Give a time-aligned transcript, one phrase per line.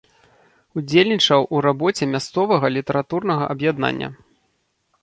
[0.79, 4.13] Удзельнічаў у рабоце мясцовага літаратурнага аб'яднання.